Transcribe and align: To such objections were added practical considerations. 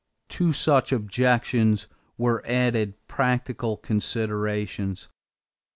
To 0.29 0.51
such 0.51 0.91
objections 0.91 1.85
were 2.17 2.43
added 2.47 2.95
practical 3.07 3.77
considerations. 3.77 5.09